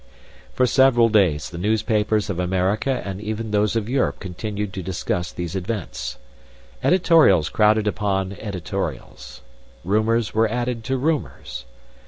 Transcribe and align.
For 0.55 0.65
several 0.65 1.09
days 1.09 1.51
the 1.51 1.59
newspapers 1.59 2.27
of 2.31 2.39
America 2.39 3.03
and 3.05 3.21
even 3.21 3.51
those 3.51 3.75
of 3.75 3.87
Europe 3.87 4.19
continued 4.19 4.73
to 4.73 4.81
discuss 4.81 5.31
these 5.31 5.55
events. 5.55 6.17
Editorials 6.81 7.49
crowded 7.49 7.85
upon 7.85 8.31
editorials. 8.39 9.41
Rumors 9.83 10.33
were 10.33 10.49
added 10.49 10.83
to 10.85 10.97
rumors. 10.97 11.65